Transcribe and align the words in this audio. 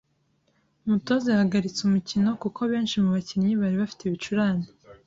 Umutoza 0.85 1.27
yahagaritse 1.29 1.79
umukino 1.83 2.29
kuko 2.41 2.59
benshi 2.71 2.95
mu 3.03 3.09
bakinnyi 3.15 3.51
bari 3.61 3.75
bafite 3.81 4.01
ibicurane 4.05 4.65